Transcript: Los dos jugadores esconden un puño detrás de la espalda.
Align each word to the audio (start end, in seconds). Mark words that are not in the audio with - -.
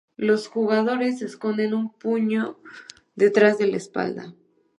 Los 0.17 0.45
dos 0.45 0.47
jugadores 0.47 1.21
esconden 1.21 1.75
un 1.75 1.91
puño 1.93 2.57
detrás 3.15 3.59
de 3.59 3.67
la 3.67 3.77
espalda. 3.77 4.33